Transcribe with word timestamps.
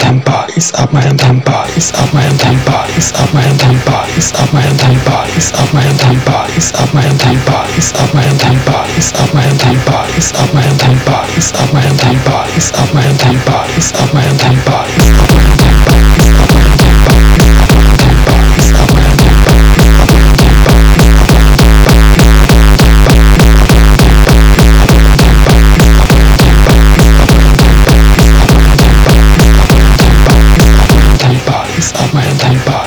is 0.61 0.73
up 0.75 0.93
my 0.93 1.01
own 1.09 1.17
temper, 1.17 1.65
is 1.75 1.91
up 1.97 2.13
my 2.13 2.21
own 2.29 2.37
temper, 2.37 2.85
is 2.93 3.13
up 3.17 3.33
my 3.33 3.41
own 3.49 3.57
temper, 3.57 4.05
is 4.19 4.29
up 4.37 4.53
my 4.53 4.61
own 4.69 4.77
temper, 4.77 5.25
is 5.33 5.49
up 5.57 5.73
my 5.73 5.81
own 5.89 5.97
temper, 5.97 6.45
is 6.53 6.69
up 6.77 6.93
my 6.93 7.01
own 7.09 7.17
temper, 7.17 7.65
is 7.73 7.89
up 7.97 8.13
my 8.13 8.29
own 8.29 8.37
temper, 8.37 8.85
is 9.01 9.09
up 9.17 9.33
my 9.33 9.41
own 9.49 9.57
temper, 9.57 11.23
is 11.39 11.49
up 11.57 11.73
my 11.73 11.89
own 11.89 11.97
temper, 11.97 12.45
is 12.53 12.73
up 12.77 12.93
my 12.93 13.09
own 13.09 14.10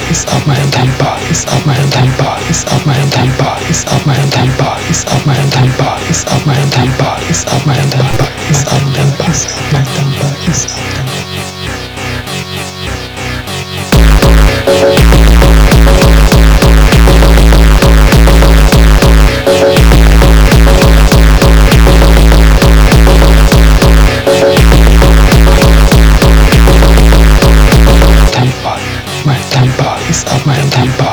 is 0.10 0.26
up 0.26 0.48
my 0.48 0.60
temper, 0.72 1.16
is 1.30 1.46
up 1.46 1.66
my 1.66 1.76
temper, 1.90 2.36
is 2.50 2.66
up 2.66 2.86
my 2.86 2.98
temper, 3.10 3.56
is 3.70 3.86
up 3.86 4.06
my 4.06 4.16
temper, 4.30 4.76
is 4.90 5.06
up 5.06 5.26
my 5.26 5.36
temper, 5.50 5.96
is 6.10 6.26
up 6.26 6.46
my 6.46 6.56
temper, 6.70 7.16
is 7.30 7.46
up 7.46 7.66
my 7.66 7.76
temper, 7.76 8.30
is 8.50 8.64
up 8.68 8.84
my 8.86 9.00
own 9.02 9.13
Empire. 30.84 31.13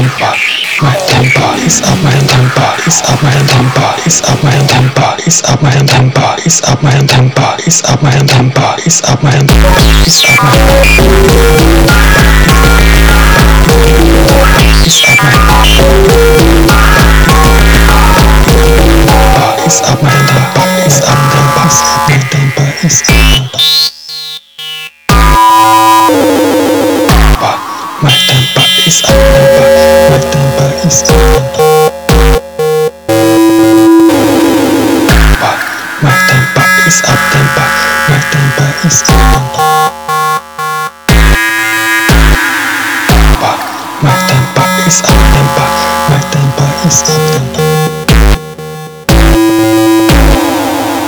Temper, 0.00 0.32
my 0.82 0.96
temper 1.06 1.54
is 1.66 1.80
up 1.82 2.02
my 2.02 2.10
temper, 2.10 2.74
is 2.86 3.02
up 3.04 3.22
my 3.22 3.30
temper, 3.46 3.94
is 4.06 4.22
up 4.22 4.42
my 4.42 4.50
temper, 4.66 5.16
is 5.26 5.42
up 5.44 5.62
my 5.62 5.70
temper, 5.70 6.36
is 6.46 6.62
up 6.64 6.82
my 6.82 6.98
temper, 7.06 7.56
is 7.66 7.82
up 7.84 8.02
my 8.02 8.10
temper, 8.10 8.76
is 8.86 9.02
up 9.02 9.22
my 9.22 9.30
temper, 9.30 9.76
is 10.06 10.24
up 10.40 10.50
is 44.90 45.02
up 45.02 45.06
tempo, 45.06 45.62
my 46.10 46.18
tempo 46.32 46.64
is 46.84 47.02
up 47.02 47.22
tempo. 47.30 47.62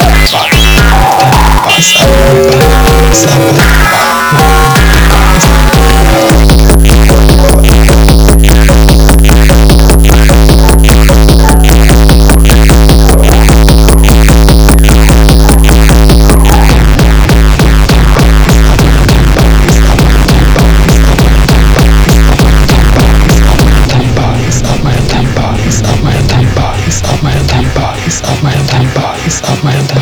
My 0.03 0.47
Tempo 1.19 1.71
is 1.79 1.91
up 1.97 2.07
tempo, 2.07 2.51
tempo 2.51 2.93
is 3.11 3.27
up 3.27 3.43
tempo. 3.57 4.72
of 28.21 28.43
my 28.43 28.53
own 28.59 28.67
time 28.67 28.95
bodies 28.95 29.41
up 29.45 29.65
my 29.65 29.75
own 29.79 29.87
time 29.87 30.02